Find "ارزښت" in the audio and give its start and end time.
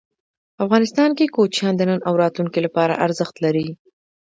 3.05-3.35